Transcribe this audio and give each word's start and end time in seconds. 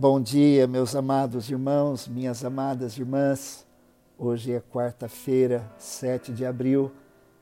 Bom 0.00 0.20
dia, 0.20 0.68
meus 0.68 0.94
amados 0.94 1.50
irmãos, 1.50 2.06
minhas 2.06 2.44
amadas 2.44 2.96
irmãs. 2.96 3.66
Hoje 4.16 4.52
é 4.52 4.60
quarta-feira, 4.60 5.68
7 5.76 6.32
de 6.32 6.46
abril, 6.46 6.92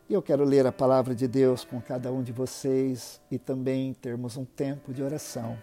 e 0.09 0.15
eu 0.15 0.23
quero 0.23 0.43
ler 0.43 0.67
a 0.67 0.73
palavra 0.73 1.15
de 1.15 1.29
Deus 1.29 1.67
com 1.67 1.83
cada 1.83 2.11
um 2.11 2.23
de 2.23 2.33
vocês 2.33 3.21
e 3.31 3.39
também 3.39 3.93
termos 3.93 4.39
um 4.39 4.45
tempo 4.47 4.95
de 4.95 5.03
oração. 5.03 5.59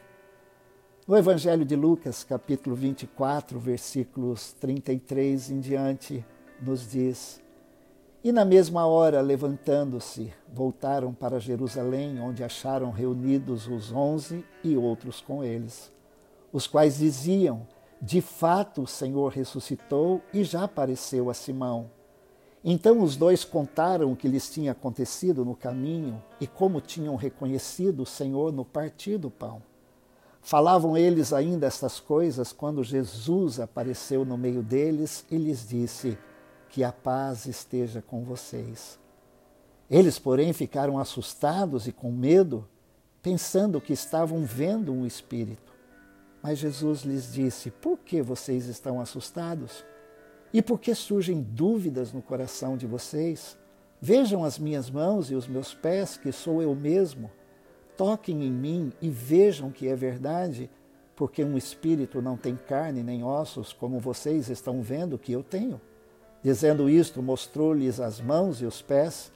No 1.08 1.18
Evangelho 1.18 1.66
de 1.66 1.76
Lucas, 1.76 2.24
capítulo 2.24 2.76
24, 2.76 3.58
versículos 3.58 4.54
33 4.54 5.50
em 5.50 5.60
diante, 5.60 6.24
nos 6.62 6.92
diz: 6.92 7.42
E 8.24 8.32
na 8.32 8.46
mesma 8.46 8.86
hora, 8.86 9.20
levantando-se, 9.20 10.32
voltaram 10.48 11.12
para 11.12 11.40
Jerusalém, 11.40 12.20
onde 12.20 12.44
acharam 12.44 12.92
reunidos 12.92 13.68
os 13.68 13.92
onze 13.92 14.46
e 14.64 14.78
outros 14.78 15.22
com 15.22 15.44
eles 15.44 15.92
os 16.54 16.68
quais 16.68 17.00
diziam: 17.00 17.68
De 18.00 18.22
fato 18.22 18.84
o 18.84 18.88
Senhor 18.88 19.34
ressuscitou 19.34 20.22
e 20.32 20.44
já 20.44 20.64
apareceu 20.64 21.30
a 21.30 21.34
Simão. 21.34 21.90
Então 22.64 23.02
os 23.02 23.18
dois 23.18 23.44
contaram 23.44 24.12
o 24.12 24.16
que 24.16 24.28
lhes 24.28 24.50
tinha 24.50 24.72
acontecido 24.72 25.44
no 25.44 25.54
caminho 25.54 26.24
e 26.40 26.48
como 26.48 26.80
tinham 26.80 27.16
reconhecido 27.18 28.04
o 28.04 28.06
Senhor 28.06 28.54
no 28.54 28.64
partir 28.64 29.18
do 29.18 29.30
pão. 29.30 29.62
Falavam 30.42 30.96
eles 30.96 31.34
ainda 31.34 31.68
estas 31.68 32.00
coisas 32.00 32.54
quando 32.54 32.84
Jesus 32.84 33.60
apareceu 33.60 34.24
no 34.24 34.38
meio 34.38 34.62
deles 34.62 35.26
e 35.30 35.38
lhes 35.38 35.68
disse: 35.68 36.18
Que 36.70 36.84
a 36.84 36.92
paz 36.92 37.46
esteja 37.46 38.02
com 38.02 38.24
vocês. 38.24 39.00
Eles, 39.90 40.18
porém, 40.18 40.54
ficaram 40.54 40.98
assustados 40.98 41.88
e 41.88 41.92
com 41.92 42.12
medo, 42.12 42.68
pensando 43.22 43.82
que 43.82 43.94
estavam 43.94 44.46
vendo 44.46 44.94
um 44.94 45.06
espírito. 45.06 45.73
Mas 46.44 46.60
Jesus 46.60 47.04
lhes 47.04 47.32
disse: 47.32 47.72
Por 47.72 47.98
que 47.98 48.22
vocês 48.22 48.68
estão 48.68 49.00
assustados? 49.00 49.86
E 50.54 50.62
por 50.62 50.78
que 50.78 50.94
surgem 50.94 51.42
dúvidas 51.42 52.12
no 52.12 52.22
coração 52.22 52.76
de 52.76 52.86
vocês? 52.86 53.58
Vejam 54.02 54.44
as 54.44 54.60
minhas 54.60 54.90
mãos 54.90 55.32
e 55.32 55.36
os 55.36 55.48
meus 55.48 55.74
pés, 55.74 56.18
que 56.18 56.34
sou 56.34 56.62
eu 56.62 56.76
mesmo. 56.76 57.32
Toquem 57.96 58.44
em 58.44 58.52
mim 58.52 58.92
e 59.02 59.10
vejam 59.10 59.72
que 59.72 59.88
é 59.88 59.96
verdade, 59.96 60.70
porque 61.16 61.44
um 61.46 61.58
espírito 61.58 62.22
não 62.22 62.36
tem 62.36 62.58
carne 62.58 63.02
nem 63.02 63.24
ossos, 63.24 63.72
como 63.72 64.00
vocês 64.00 64.50
estão 64.50 64.82
vendo 64.82 65.18
que 65.18 65.32
eu 65.32 65.42
tenho. 65.42 65.80
Dizendo 66.44 66.90
isto, 66.90 67.24
mostrou-lhes 67.24 68.02
as 68.02 68.20
mãos 68.20 68.62
e 68.62 68.66
os 68.66 68.82
pés, 68.82 69.32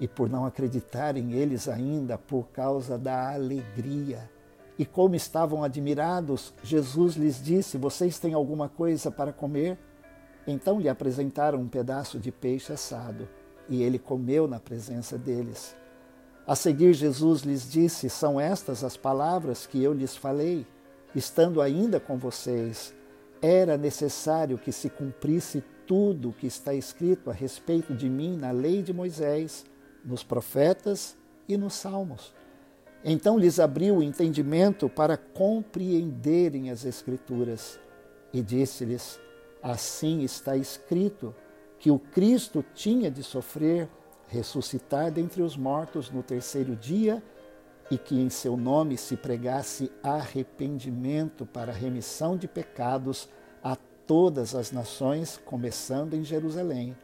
e 0.00 0.08
por 0.08 0.28
não 0.28 0.44
acreditarem 0.44 1.32
eles 1.32 1.68
ainda, 1.68 2.18
por 2.18 2.48
causa 2.48 2.98
da 2.98 3.32
alegria 3.32 4.28
e 4.78 4.86
como 4.86 5.16
estavam 5.16 5.64
admirados, 5.64 6.54
Jesus 6.62 7.16
lhes 7.16 7.42
disse: 7.42 7.76
Vocês 7.76 8.18
têm 8.18 8.32
alguma 8.32 8.68
coisa 8.68 9.10
para 9.10 9.32
comer? 9.32 9.76
Então 10.46 10.78
lhe 10.78 10.88
apresentaram 10.88 11.58
um 11.58 11.68
pedaço 11.68 12.18
de 12.18 12.30
peixe 12.30 12.72
assado, 12.72 13.28
e 13.68 13.82
ele 13.82 13.98
comeu 13.98 14.46
na 14.46 14.60
presença 14.60 15.18
deles. 15.18 15.74
A 16.46 16.54
seguir, 16.54 16.94
Jesus 16.94 17.42
lhes 17.42 17.68
disse: 17.70 18.08
São 18.08 18.40
estas 18.40 18.84
as 18.84 18.96
palavras 18.96 19.66
que 19.66 19.82
eu 19.82 19.92
lhes 19.92 20.16
falei, 20.16 20.64
estando 21.14 21.60
ainda 21.60 21.98
com 21.98 22.16
vocês. 22.16 22.94
Era 23.42 23.76
necessário 23.76 24.58
que 24.58 24.72
se 24.72 24.88
cumprisse 24.88 25.62
tudo 25.86 26.30
o 26.30 26.32
que 26.32 26.46
está 26.46 26.72
escrito 26.72 27.30
a 27.30 27.32
respeito 27.32 27.94
de 27.94 28.08
mim 28.08 28.36
na 28.36 28.50
lei 28.50 28.82
de 28.82 28.92
Moisés, 28.92 29.64
nos 30.04 30.22
profetas 30.22 31.16
e 31.48 31.56
nos 31.56 31.74
salmos. 31.74 32.32
Então 33.04 33.38
lhes 33.38 33.60
abriu 33.60 33.96
o 33.96 34.02
entendimento 34.02 34.88
para 34.88 35.16
compreenderem 35.16 36.70
as 36.70 36.84
Escrituras 36.84 37.78
e 38.32 38.42
disse-lhes: 38.42 39.20
Assim 39.62 40.22
está 40.22 40.56
escrito 40.56 41.34
que 41.78 41.90
o 41.90 41.98
Cristo 41.98 42.64
tinha 42.74 43.10
de 43.10 43.22
sofrer, 43.22 43.88
ressuscitar 44.26 45.10
dentre 45.12 45.42
os 45.42 45.56
mortos 45.56 46.10
no 46.10 46.22
terceiro 46.22 46.74
dia 46.74 47.22
e 47.90 47.96
que 47.96 48.18
em 48.20 48.28
seu 48.28 48.56
nome 48.56 48.98
se 48.98 49.16
pregasse 49.16 49.90
arrependimento 50.02 51.46
para 51.46 51.72
remissão 51.72 52.36
de 52.36 52.46
pecados 52.46 53.28
a 53.62 53.76
todas 54.06 54.54
as 54.54 54.72
nações, 54.72 55.40
começando 55.44 56.14
em 56.14 56.24
Jerusalém. 56.24 56.96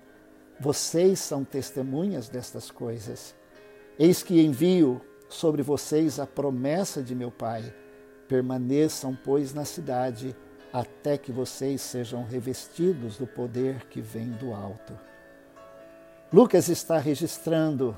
Vocês 0.61 1.21
são 1.21 1.45
testemunhas 1.45 2.29
destas 2.29 2.71
coisas. 2.71 3.35
Eis 3.99 4.23
que 4.23 4.41
envio 4.43 5.01
sobre 5.29 5.63
vocês 5.63 6.19
a 6.19 6.27
promessa 6.27 7.03
de 7.03 7.15
meu 7.15 7.31
Pai. 7.31 7.75
Permaneçam, 8.29 9.17
pois, 9.25 9.53
na 9.53 9.65
cidade, 9.65 10.35
até 10.73 11.17
que 11.17 11.31
vocês 11.31 11.81
sejam 11.81 12.25
revestidos 12.25 13.17
do 13.17 13.27
poder 13.27 13.87
que 13.87 14.01
vem 14.01 14.31
do 14.31 14.53
alto. 14.53 14.93
Lucas 16.33 16.69
está 16.69 16.99
registrando 16.99 17.97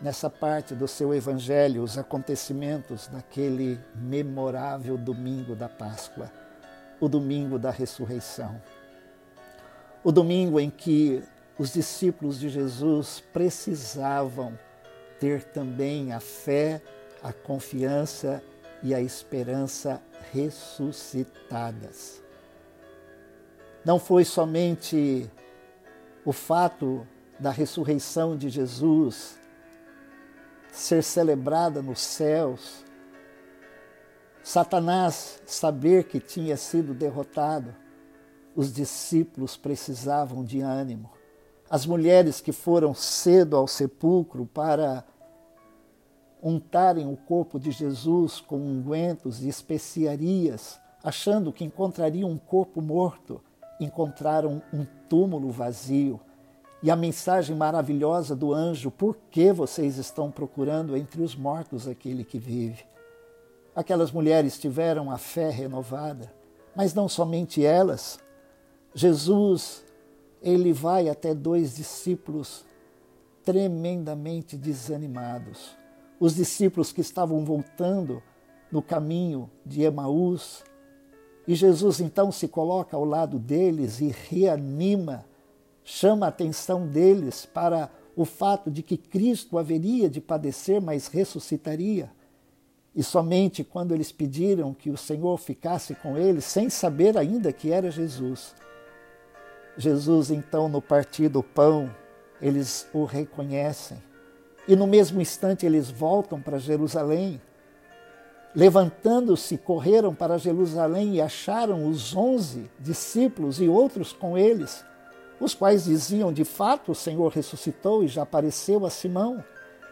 nessa 0.00 0.28
parte 0.28 0.74
do 0.74 0.86
seu 0.86 1.14
evangelho 1.14 1.82
os 1.82 1.96
acontecimentos 1.96 3.06
daquele 3.06 3.80
memorável 3.94 4.98
domingo 4.98 5.54
da 5.54 5.68
Páscoa, 5.68 6.30
o 7.00 7.08
domingo 7.08 7.58
da 7.58 7.70
ressurreição. 7.70 8.60
O 10.02 10.10
domingo 10.10 10.58
em 10.58 10.70
que 10.70 11.22
os 11.58 11.72
discípulos 11.72 12.40
de 12.40 12.48
Jesus 12.48 13.22
precisavam 13.32 14.58
ter 15.20 15.44
também 15.44 16.12
a 16.12 16.18
fé, 16.18 16.82
a 17.22 17.32
confiança 17.32 18.42
e 18.82 18.92
a 18.94 19.00
esperança 19.00 20.02
ressuscitadas. 20.32 22.22
Não 23.84 23.98
foi 23.98 24.24
somente 24.24 25.30
o 26.24 26.32
fato 26.32 27.06
da 27.38 27.50
ressurreição 27.50 28.36
de 28.36 28.48
Jesus 28.48 29.38
ser 30.72 31.02
celebrada 31.02 31.82
nos 31.82 32.00
céus, 32.00 32.84
Satanás 34.42 35.42
saber 35.44 36.04
que 36.04 36.18
tinha 36.20 36.56
sido 36.56 36.94
derrotado, 36.94 37.74
os 38.54 38.72
discípulos 38.72 39.56
precisavam 39.56 40.42
de 40.44 40.60
ânimo. 40.60 41.10
As 41.70 41.86
mulheres 41.86 42.40
que 42.40 42.50
foram 42.50 42.92
cedo 42.92 43.56
ao 43.56 43.68
sepulcro 43.68 44.44
para 44.44 45.04
untarem 46.42 47.06
o 47.06 47.16
corpo 47.16 47.60
de 47.60 47.70
Jesus 47.70 48.40
com 48.40 48.56
ungüentos 48.56 49.40
e 49.40 49.48
especiarias, 49.48 50.80
achando 51.04 51.52
que 51.52 51.64
encontrariam 51.64 52.28
um 52.28 52.36
corpo 52.36 52.82
morto, 52.82 53.40
encontraram 53.78 54.60
um 54.72 54.84
túmulo 55.08 55.50
vazio. 55.50 56.20
E 56.82 56.90
a 56.90 56.96
mensagem 56.96 57.54
maravilhosa 57.54 58.34
do 58.34 58.52
anjo: 58.52 58.90
por 58.90 59.16
que 59.30 59.52
vocês 59.52 59.96
estão 59.96 60.28
procurando 60.28 60.96
entre 60.96 61.22
os 61.22 61.36
mortos 61.36 61.86
aquele 61.86 62.24
que 62.24 62.38
vive? 62.38 62.84
Aquelas 63.76 64.10
mulheres 64.10 64.58
tiveram 64.58 65.08
a 65.08 65.18
fé 65.18 65.50
renovada, 65.50 66.32
mas 66.74 66.94
não 66.94 67.08
somente 67.08 67.64
elas. 67.64 68.18
Jesus, 68.92 69.84
ele 70.42 70.72
vai 70.72 71.08
até 71.08 71.34
dois 71.34 71.76
discípulos 71.76 72.64
tremendamente 73.44 74.56
desanimados 74.56 75.80
os 76.20 76.34
discípulos 76.34 76.92
que 76.92 77.00
estavam 77.00 77.42
voltando 77.42 78.22
no 78.70 78.82
caminho 78.82 79.50
de 79.64 79.82
Emaús. 79.82 80.62
E 81.48 81.54
Jesus 81.54 81.98
então 81.98 82.30
se 82.30 82.46
coloca 82.46 82.94
ao 82.94 83.04
lado 83.06 83.38
deles 83.38 84.00
e 84.00 84.14
reanima, 84.28 85.24
chama 85.82 86.26
a 86.26 86.28
atenção 86.28 86.86
deles 86.86 87.46
para 87.46 87.90
o 88.14 88.26
fato 88.26 88.70
de 88.70 88.82
que 88.82 88.98
Cristo 88.98 89.56
haveria 89.56 90.10
de 90.10 90.20
padecer, 90.20 90.80
mas 90.80 91.08
ressuscitaria. 91.08 92.12
E 92.94 93.02
somente 93.02 93.64
quando 93.64 93.94
eles 93.94 94.12
pediram 94.12 94.74
que 94.74 94.90
o 94.90 94.96
Senhor 94.96 95.38
ficasse 95.38 95.94
com 95.94 96.18
eles, 96.18 96.44
sem 96.44 96.68
saber 96.68 97.16
ainda 97.16 97.50
que 97.52 97.72
era 97.72 97.90
Jesus, 97.90 98.54
Jesus 99.80 100.30
então, 100.30 100.68
no 100.68 100.80
partir 100.80 101.28
do 101.28 101.42
pão, 101.42 101.90
eles 102.40 102.86
o 102.92 103.04
reconhecem 103.04 104.00
e 104.70 104.76
no 104.76 104.86
mesmo 104.86 105.20
instante 105.20 105.66
eles 105.66 105.90
voltam 105.90 106.40
para 106.40 106.58
Jerusalém. 106.58 107.40
Levantando-se, 108.54 109.58
correram 109.58 110.14
para 110.14 110.38
Jerusalém 110.38 111.16
e 111.16 111.20
acharam 111.20 111.88
os 111.88 112.14
onze 112.14 112.70
discípulos 112.78 113.60
e 113.60 113.68
outros 113.68 114.12
com 114.12 114.38
eles, 114.38 114.84
os 115.40 115.54
quais 115.54 115.84
diziam: 115.84 116.32
De 116.32 116.44
fato, 116.44 116.92
o 116.92 116.94
Senhor 116.94 117.32
ressuscitou 117.32 118.04
e 118.04 118.08
já 118.08 118.22
apareceu 118.22 118.86
a 118.86 118.90
Simão. 118.90 119.42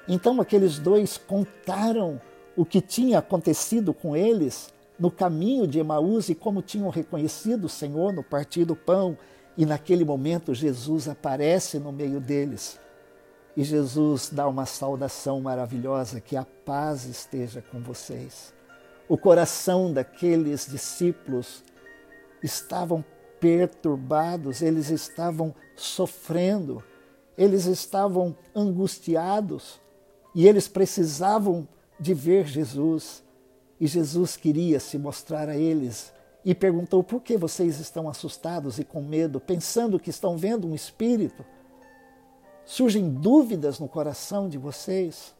Então 0.07 0.41
aqueles 0.41 0.79
dois 0.79 1.19
contaram 1.19 2.21
o 2.57 2.65
que 2.65 2.81
tinha 2.81 3.19
acontecido 3.19 3.93
com 3.93 4.17
eles 4.17 4.73
no 4.99 5.11
caminho 5.11 5.67
de 5.67 5.79
Emaús 5.79 6.29
e 6.29 6.35
como 6.35 6.63
tinham 6.63 6.89
reconhecido 6.89 7.65
o 7.65 7.69
Senhor 7.69 8.13
no 8.13 8.23
partir 8.23 8.65
do 8.65 8.77
pão. 8.77 9.17
E 9.59 9.67
naquele 9.67 10.05
momento 10.05 10.55
Jesus 10.55 11.09
aparece 11.09 11.81
no 11.81 11.91
meio 11.91 12.21
deles. 12.21 12.79
E 13.57 13.65
Jesus 13.65 14.31
dá 14.31 14.47
uma 14.47 14.65
saudação 14.65 15.41
maravilhosa: 15.41 16.21
que 16.21 16.37
a 16.37 16.47
paz 16.65 17.05
esteja 17.07 17.61
com 17.61 17.81
vocês. 17.81 18.55
O 19.09 19.19
coração 19.19 19.93
daqueles 19.93 20.65
discípulos 20.71 21.65
estavam 22.41 23.05
perturbados, 23.41 24.63
eles 24.63 24.91
estavam 24.91 25.53
sofrendo, 25.75 26.81
eles 27.37 27.65
estavam 27.65 28.37
angustiados 28.55 29.81
e 30.37 30.47
eles 30.47 30.69
precisavam 30.69 31.67
de 31.99 32.15
ver 32.15 32.47
Jesus. 32.47 33.25
E 33.81 33.89
Jesus 33.89 34.37
queria 34.37 34.79
se 34.79 34.99
mostrar 34.99 35.49
a 35.49 35.57
eles 35.57 36.13
e 36.45 36.55
perguntou: 36.55 37.03
por 37.03 37.21
que 37.21 37.37
vocês 37.37 37.79
estão 37.79 38.09
assustados 38.09 38.79
e 38.79 38.85
com 38.85 39.03
medo, 39.03 39.41
pensando 39.41 39.99
que 39.99 40.11
estão 40.11 40.37
vendo 40.37 40.67
um 40.67 40.75
espírito? 40.75 41.45
Surgem 42.65 43.09
dúvidas 43.09 43.79
no 43.79 43.89
coração 43.89 44.49
de 44.49 44.59
vocês? 44.59 45.35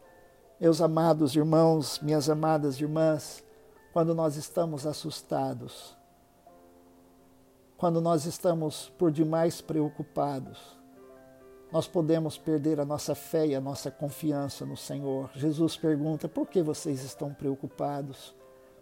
Meus 0.61 0.81
amados 0.81 1.37
irmãos, 1.37 2.01
minhas 2.01 2.29
amadas 2.29 2.81
irmãs, 2.81 3.45
quando 3.93 4.15
nós 4.15 4.37
estamos 4.37 4.87
assustados, 4.87 5.97
quando 7.77 8.01
nós 8.01 8.25
estamos 8.25 8.93
por 8.99 9.13
demais 9.13 9.61
preocupados, 9.61 10.59
nós 11.71 11.87
podemos 11.87 12.37
perder 12.37 12.81
a 12.81 12.85
nossa 12.85 13.15
fé 13.15 13.47
e 13.47 13.55
a 13.55 13.61
nossa 13.61 13.91
confiança 13.91 14.67
no 14.67 14.77
Senhor. 14.77 15.31
Jesus 15.35 15.77
pergunta: 15.77 16.29
por 16.29 16.47
que 16.49 16.63
vocês 16.63 17.05
estão 17.05 17.33
preocupados? 17.33 18.35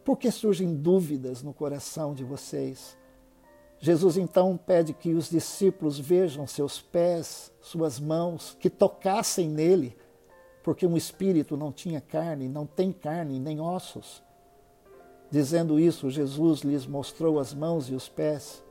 Por 0.06 0.16
que 0.16 0.30
surgem 0.30 0.72
dúvidas 0.72 1.42
no 1.42 1.52
coração 1.52 2.14
de 2.14 2.22
vocês? 2.22 2.96
Jesus 3.80 4.16
então 4.16 4.56
pede 4.56 4.92
que 4.92 5.12
os 5.12 5.28
discípulos 5.28 5.98
vejam 5.98 6.46
seus 6.46 6.80
pés, 6.80 7.52
suas 7.60 7.98
mãos, 7.98 8.56
que 8.60 8.70
tocassem 8.70 9.48
nele, 9.48 9.96
porque 10.62 10.86
um 10.86 10.96
espírito 10.96 11.56
não 11.56 11.72
tinha 11.72 12.00
carne, 12.00 12.48
não 12.48 12.66
tem 12.66 12.92
carne 12.92 13.40
nem 13.40 13.60
ossos. 13.60 14.22
Dizendo 15.28 15.76
isso, 15.76 16.08
Jesus 16.08 16.60
lhes 16.60 16.86
mostrou 16.86 17.40
as 17.40 17.52
mãos 17.52 17.90
e 17.90 17.94
os 17.96 18.08
pés. 18.08 18.62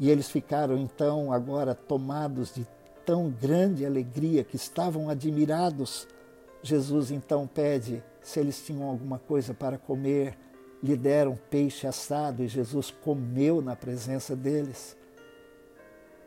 E 0.00 0.10
eles 0.10 0.28
ficaram 0.28 0.76
então 0.76 1.32
agora 1.32 1.76
tomados 1.76 2.52
de 2.52 2.66
tão 3.06 3.30
grande 3.30 3.86
alegria 3.86 4.42
que 4.42 4.56
estavam 4.56 5.08
admirados. 5.08 6.08
Jesus 6.62 7.10
então 7.10 7.46
pede 7.46 8.02
se 8.20 8.38
eles 8.38 8.64
tinham 8.64 8.88
alguma 8.88 9.18
coisa 9.18 9.54
para 9.54 9.78
comer. 9.78 10.36
Lhe 10.82 10.96
deram 10.96 11.38
peixe 11.50 11.86
assado 11.86 12.42
e 12.42 12.48
Jesus 12.48 12.90
comeu 12.90 13.60
na 13.60 13.76
presença 13.76 14.34
deles. 14.34 14.96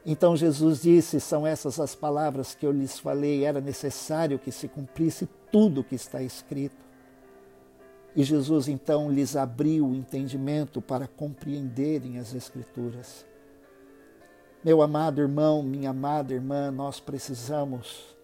Então 0.06 0.36
Jesus 0.36 0.82
disse: 0.82 1.20
São 1.20 1.48
essas 1.48 1.80
as 1.80 1.96
palavras 1.96 2.54
que 2.54 2.66
eu 2.66 2.72
lhes 2.72 3.00
falei, 3.00 3.46
era 3.46 3.62
necessário 3.62 4.38
que 4.38 4.52
se 4.52 4.68
cumprisse 4.68 5.28
tudo 5.52 5.82
o 5.82 5.84
que 5.84 5.96
está 5.96 6.22
escrito. 6.22 6.84
E 8.16 8.24
Jesus 8.24 8.68
então 8.68 9.12
lhes 9.12 9.36
abriu 9.36 9.88
o 9.88 9.96
entendimento 9.96 10.82
para 10.82 11.08
compreenderem 11.08 12.20
as 12.20 12.36
Escrituras. 12.36 13.26
Meu 14.64 14.82
amado 14.82 15.20
irmão, 15.20 15.64
minha 15.64 15.90
amada 15.90 16.34
irmã, 16.34 16.72
nós 16.72 17.00
precisamos 17.00 18.16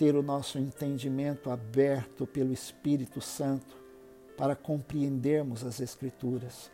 ter 0.00 0.16
o 0.16 0.22
nosso 0.22 0.58
entendimento 0.58 1.50
aberto 1.50 2.26
pelo 2.26 2.54
Espírito 2.54 3.20
Santo 3.20 3.76
para 4.34 4.56
compreendermos 4.56 5.62
as 5.62 5.78
Escrituras. 5.78 6.70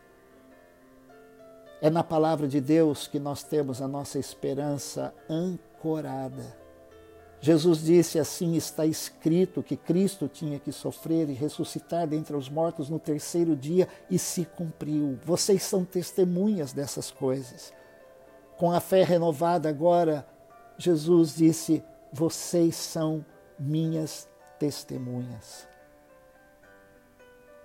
É 1.81 1.89
na 1.89 2.05
palavra 2.05 2.47
de 2.47 2.61
Deus 2.61 3.05
que 3.05 3.19
nós 3.19 3.43
temos 3.43 3.81
a 3.81 3.87
nossa 3.89 4.17
esperança 4.17 5.13
ancorada. 5.29 6.57
Jesus 7.41 7.83
disse 7.83 8.17
assim: 8.17 8.55
está 8.55 8.85
escrito 8.85 9.61
que 9.61 9.75
Cristo 9.75 10.29
tinha 10.29 10.57
que 10.57 10.71
sofrer 10.71 11.29
e 11.29 11.33
ressuscitar 11.33 12.07
dentre 12.07 12.33
os 12.33 12.47
mortos 12.47 12.89
no 12.89 12.97
terceiro 12.97 13.57
dia, 13.57 13.89
e 14.09 14.17
se 14.17 14.45
cumpriu. 14.45 15.19
Vocês 15.25 15.63
são 15.63 15.83
testemunhas 15.83 16.71
dessas 16.71 17.11
coisas 17.11 17.73
com 18.57 18.71
a 18.71 18.79
fé 18.79 19.03
renovada 19.03 19.69
agora, 19.69 20.27
Jesus 20.77 21.35
disse: 21.35 21.83
Vocês 22.11 22.75
são 22.75 23.25
minhas 23.59 24.27
testemunhas. 24.59 25.67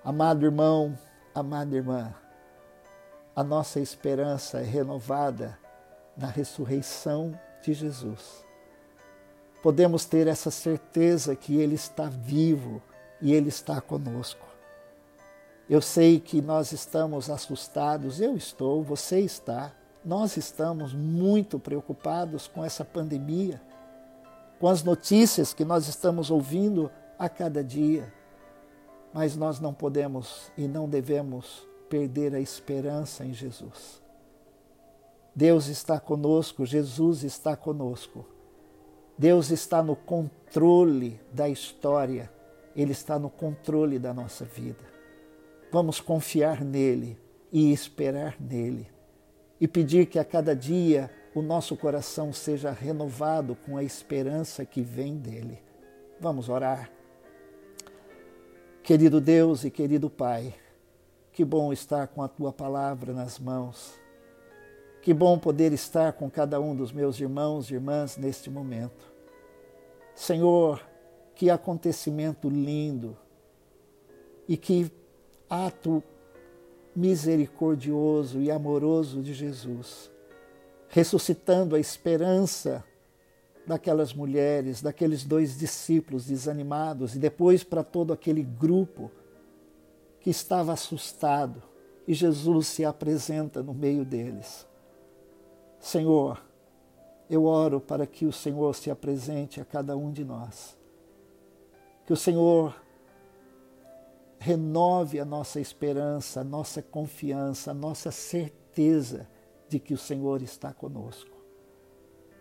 Amado 0.04 0.44
irmão, 0.44 0.98
amada 1.34 1.76
irmã, 1.76 2.14
a 3.34 3.42
nossa 3.42 3.80
esperança 3.80 4.60
é 4.60 4.64
renovada 4.64 5.58
na 6.16 6.26
ressurreição 6.26 7.38
de 7.62 7.72
Jesus. 7.72 8.44
Podemos 9.62 10.04
ter 10.04 10.26
essa 10.26 10.50
certeza 10.50 11.36
que 11.36 11.56
Ele 11.56 11.76
está 11.76 12.08
vivo 12.08 12.82
e 13.20 13.32
Ele 13.32 13.48
está 13.48 13.80
conosco. 13.80 14.46
Eu 15.70 15.80
sei 15.80 16.18
que 16.18 16.42
nós 16.42 16.72
estamos 16.72 17.30
assustados, 17.30 18.20
eu 18.20 18.36
estou, 18.36 18.82
você 18.82 19.20
está. 19.20 19.72
Nós 20.04 20.36
estamos 20.36 20.92
muito 20.92 21.58
preocupados 21.58 22.48
com 22.48 22.64
essa 22.64 22.84
pandemia, 22.84 23.62
com 24.62 24.68
as 24.68 24.84
notícias 24.84 25.52
que 25.52 25.64
nós 25.64 25.88
estamos 25.88 26.30
ouvindo 26.30 26.88
a 27.18 27.28
cada 27.28 27.64
dia. 27.64 28.14
Mas 29.12 29.34
nós 29.34 29.58
não 29.58 29.74
podemos 29.74 30.52
e 30.56 30.68
não 30.68 30.88
devemos 30.88 31.66
perder 31.88 32.32
a 32.32 32.38
esperança 32.38 33.24
em 33.24 33.34
Jesus. 33.34 34.00
Deus 35.34 35.66
está 35.66 35.98
conosco, 35.98 36.64
Jesus 36.64 37.24
está 37.24 37.56
conosco. 37.56 38.24
Deus 39.18 39.50
está 39.50 39.82
no 39.82 39.96
controle 39.96 41.20
da 41.32 41.48
história, 41.48 42.30
Ele 42.76 42.92
está 42.92 43.18
no 43.18 43.28
controle 43.28 43.98
da 43.98 44.14
nossa 44.14 44.44
vida. 44.44 44.84
Vamos 45.72 46.00
confiar 46.00 46.62
nele 46.62 47.18
e 47.50 47.72
esperar 47.72 48.36
nele 48.40 48.86
e 49.60 49.66
pedir 49.66 50.06
que 50.06 50.20
a 50.20 50.24
cada 50.24 50.54
dia 50.54 51.10
o 51.34 51.40
nosso 51.40 51.76
coração 51.76 52.32
seja 52.32 52.70
renovado 52.70 53.56
com 53.56 53.76
a 53.76 53.82
esperança 53.82 54.64
que 54.64 54.82
vem 54.82 55.16
dele. 55.16 55.58
Vamos 56.20 56.48
orar. 56.48 56.90
Querido 58.82 59.20
Deus 59.20 59.64
e 59.64 59.70
querido 59.70 60.10
Pai, 60.10 60.54
que 61.32 61.44
bom 61.44 61.72
estar 61.72 62.08
com 62.08 62.22
a 62.22 62.28
tua 62.28 62.52
palavra 62.52 63.12
nas 63.12 63.38
mãos. 63.38 63.98
Que 65.00 65.14
bom 65.14 65.38
poder 65.38 65.72
estar 65.72 66.12
com 66.12 66.30
cada 66.30 66.60
um 66.60 66.76
dos 66.76 66.92
meus 66.92 67.18
irmãos 67.18 67.70
e 67.70 67.74
irmãs 67.74 68.16
neste 68.16 68.50
momento. 68.50 69.12
Senhor, 70.14 70.84
que 71.34 71.48
acontecimento 71.48 72.48
lindo 72.48 73.16
e 74.46 74.56
que 74.56 74.92
ato 75.48 76.02
misericordioso 76.94 78.40
e 78.40 78.50
amoroso 78.50 79.22
de 79.22 79.32
Jesus, 79.32 80.10
ressuscitando 80.92 81.74
a 81.74 81.80
esperança 81.80 82.84
daquelas 83.66 84.12
mulheres, 84.12 84.82
daqueles 84.82 85.24
dois 85.24 85.56
discípulos 85.56 86.26
desanimados 86.26 87.14
e 87.14 87.18
depois 87.18 87.64
para 87.64 87.82
todo 87.82 88.12
aquele 88.12 88.42
grupo 88.42 89.10
que 90.20 90.28
estava 90.28 90.70
assustado 90.70 91.62
e 92.06 92.12
Jesus 92.12 92.66
se 92.66 92.84
apresenta 92.84 93.62
no 93.62 93.72
meio 93.72 94.04
deles. 94.04 94.66
Senhor, 95.80 96.44
eu 97.30 97.46
oro 97.46 97.80
para 97.80 98.06
que 98.06 98.26
o 98.26 98.32
Senhor 98.32 98.74
se 98.74 98.90
apresente 98.90 99.62
a 99.62 99.64
cada 99.64 99.96
um 99.96 100.12
de 100.12 100.22
nós. 100.22 100.76
Que 102.04 102.12
o 102.12 102.16
Senhor 102.16 102.76
renove 104.38 105.18
a 105.18 105.24
nossa 105.24 105.58
esperança, 105.58 106.42
a 106.42 106.44
nossa 106.44 106.82
confiança, 106.82 107.70
a 107.70 107.74
nossa 107.74 108.10
certeza 108.10 109.31
de 109.72 109.80
que 109.80 109.94
o 109.94 109.98
Senhor 109.98 110.42
está 110.42 110.70
conosco. 110.72 111.30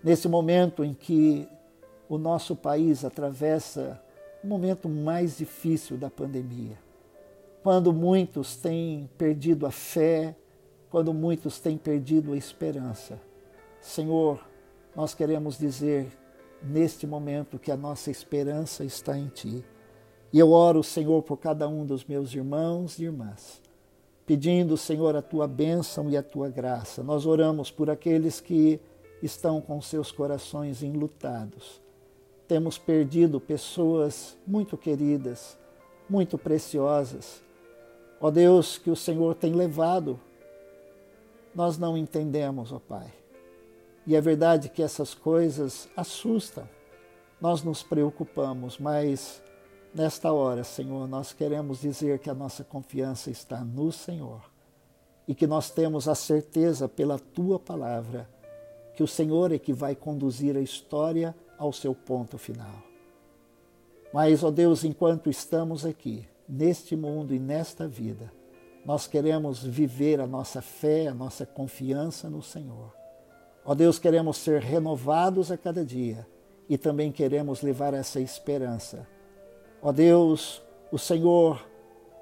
Nesse 0.03 0.27
momento 0.27 0.83
em 0.83 0.93
que 0.93 1.47
o 2.09 2.17
nosso 2.17 2.55
país 2.55 3.05
atravessa 3.05 4.01
o 4.43 4.47
momento 4.47 4.89
mais 4.89 5.37
difícil 5.37 5.97
da 5.97 6.09
pandemia, 6.09 6.77
quando 7.63 7.93
muitos 7.93 8.57
têm 8.57 9.09
perdido 9.17 9.65
a 9.65 9.71
fé, 9.71 10.35
quando 10.89 11.13
muitos 11.13 11.59
têm 11.59 11.77
perdido 11.77 12.33
a 12.33 12.37
esperança. 12.37 13.17
Senhor, 13.79 14.45
nós 14.93 15.13
queremos 15.13 15.57
dizer 15.57 16.07
neste 16.61 17.07
momento 17.07 17.57
que 17.57 17.71
a 17.71 17.77
nossa 17.77 18.11
esperança 18.11 18.83
está 18.83 19.17
em 19.17 19.27
Ti 19.27 19.63
e 20.33 20.39
eu 20.39 20.51
oro, 20.51 20.83
Senhor, 20.83 21.23
por 21.23 21.37
cada 21.37 21.67
um 21.67 21.85
dos 21.85 22.03
meus 22.03 22.33
irmãos 22.33 22.99
e 22.99 23.05
irmãs, 23.05 23.61
pedindo, 24.25 24.77
Senhor, 24.77 25.15
a 25.15 25.21
tua 25.21 25.47
bênção 25.47 26.09
e 26.09 26.17
a 26.17 26.23
tua 26.23 26.49
graça. 26.49 27.03
Nós 27.03 27.25
oramos 27.25 27.71
por 27.71 27.89
aqueles 27.89 28.39
que 28.39 28.79
estão 29.21 29.61
com 29.61 29.81
seus 29.81 30.11
corações 30.11 30.83
enlutados. 30.83 31.81
Temos 32.47 32.77
perdido 32.77 33.39
pessoas 33.39 34.37
muito 34.45 34.77
queridas, 34.77 35.57
muito 36.09 36.37
preciosas. 36.37 37.41
Ó 38.19 38.29
Deus, 38.29 38.77
que 38.77 38.89
o 38.89 38.95
Senhor 38.95 39.35
tem 39.35 39.53
levado, 39.53 40.19
nós 41.55 41.77
não 41.77 41.97
entendemos, 41.97 42.71
ó 42.71 42.79
Pai. 42.79 43.11
E 44.05 44.15
é 44.15 44.21
verdade 44.21 44.69
que 44.69 44.81
essas 44.81 45.13
coisas 45.13 45.87
assustam, 45.95 46.67
nós 47.39 47.63
nos 47.63 47.83
preocupamos, 47.83 48.77
mas 48.77 49.41
Nesta 49.93 50.31
hora, 50.31 50.63
Senhor, 50.63 51.05
nós 51.05 51.33
queremos 51.33 51.81
dizer 51.81 52.19
que 52.19 52.29
a 52.29 52.33
nossa 52.33 52.63
confiança 52.63 53.29
está 53.29 53.59
no 53.59 53.91
Senhor 53.91 54.41
e 55.27 55.35
que 55.35 55.45
nós 55.45 55.69
temos 55.69 56.07
a 56.07 56.15
certeza 56.15 56.87
pela 56.87 57.19
tua 57.19 57.59
palavra 57.59 58.29
que 58.95 59.03
o 59.03 59.07
Senhor 59.07 59.51
é 59.51 59.59
que 59.59 59.73
vai 59.73 59.93
conduzir 59.93 60.55
a 60.55 60.61
história 60.61 61.35
ao 61.57 61.73
seu 61.73 61.93
ponto 61.93 62.37
final. 62.37 62.81
Mas, 64.13 64.43
ó 64.45 64.51
Deus, 64.51 64.85
enquanto 64.85 65.29
estamos 65.29 65.85
aqui, 65.85 66.25
neste 66.47 66.95
mundo 66.95 67.33
e 67.33 67.39
nesta 67.39 67.85
vida, 67.85 68.31
nós 68.85 69.07
queremos 69.07 69.61
viver 69.61 70.21
a 70.21 70.27
nossa 70.27 70.61
fé, 70.61 71.07
a 71.07 71.13
nossa 71.13 71.45
confiança 71.45 72.29
no 72.29 72.41
Senhor. 72.41 72.93
Ó 73.65 73.75
Deus, 73.75 73.99
queremos 73.99 74.37
ser 74.37 74.61
renovados 74.61 75.51
a 75.51 75.57
cada 75.57 75.83
dia 75.83 76.25
e 76.69 76.77
também 76.77 77.11
queremos 77.11 77.61
levar 77.61 77.93
essa 77.93 78.21
esperança 78.21 79.05
Ó 79.81 79.91
Deus, 79.91 80.61
o 80.91 80.99
Senhor 80.99 81.65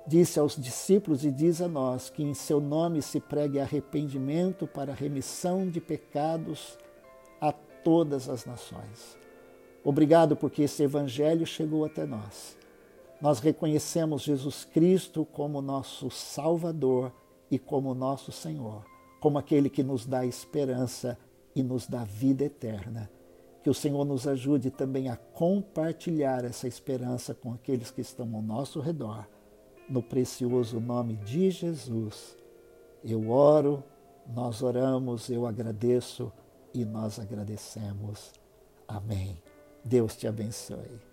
disse 0.07 0.39
aos 0.39 0.55
discípulos 0.55 1.25
e 1.25 1.31
diz 1.31 1.61
a 1.61 1.67
nós 1.67 2.09
que 2.09 2.23
em 2.23 2.33
seu 2.33 2.61
nome 2.61 3.01
se 3.01 3.19
pregue 3.19 3.59
arrependimento 3.59 4.65
para 4.65 4.93
remissão 4.93 5.69
de 5.69 5.81
pecados 5.81 6.77
a 7.39 7.51
todas 7.51 8.29
as 8.29 8.45
nações. 8.45 9.17
Obrigado 9.83 10.35
porque 10.35 10.63
esse 10.63 10.83
evangelho 10.83 11.45
chegou 11.45 11.83
até 11.83 12.05
nós. 12.05 12.57
Nós 13.21 13.39
reconhecemos 13.39 14.21
Jesus 14.21 14.63
Cristo 14.63 15.25
como 15.25 15.61
nosso 15.61 16.09
Salvador 16.09 17.11
e 17.51 17.59
como 17.59 17.93
nosso 17.93 18.31
Senhor, 18.31 18.85
como 19.19 19.37
aquele 19.37 19.69
que 19.69 19.83
nos 19.83 20.05
dá 20.05 20.25
esperança 20.25 21.17
e 21.53 21.61
nos 21.61 21.85
dá 21.87 22.05
vida 22.05 22.45
eterna. 22.45 23.09
Que 23.63 23.69
o 23.69 23.73
Senhor 23.73 24.05
nos 24.05 24.27
ajude 24.27 24.71
também 24.71 25.09
a 25.09 25.17
compartilhar 25.17 26.45
essa 26.45 26.67
esperança 26.67 27.33
com 27.33 27.53
aqueles 27.53 27.91
que 27.91 28.01
estão 28.01 28.33
ao 28.35 28.41
nosso 28.41 28.79
redor. 28.79 29.27
No 29.89 30.01
precioso 30.01 30.79
nome 30.79 31.15
de 31.17 31.51
Jesus, 31.51 32.37
eu 33.03 33.29
oro, 33.29 33.83
nós 34.27 34.61
oramos, 34.61 35.29
eu 35.29 35.45
agradeço 35.45 36.31
e 36.73 36.85
nós 36.85 37.19
agradecemos. 37.19 38.31
Amém. 38.87 39.41
Deus 39.83 40.15
te 40.15 40.27
abençoe. 40.27 41.08